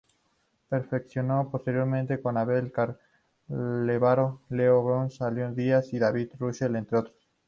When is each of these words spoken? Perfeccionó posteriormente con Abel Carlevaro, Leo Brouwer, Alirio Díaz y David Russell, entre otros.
Perfeccionó 0.69 1.49
posteriormente 1.51 2.19
con 2.19 2.35
Abel 2.35 2.71
Carlevaro, 2.71 4.41
Leo 4.49 4.83
Brouwer, 4.83 5.11
Alirio 5.19 5.51
Díaz 5.51 5.93
y 5.93 5.99
David 5.99 6.31
Russell, 6.39 6.75
entre 6.75 6.97
otros. 6.97 7.29